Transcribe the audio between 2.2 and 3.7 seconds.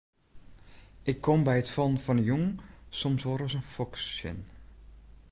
jûn soms wol ris in